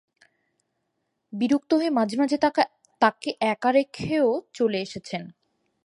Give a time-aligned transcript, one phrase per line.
[1.33, 2.37] বিরক্ত হয়ে মাঝে-মাঝে
[3.01, 4.27] তাকে একা রেখেও
[4.53, 5.23] চলে এসেছেন।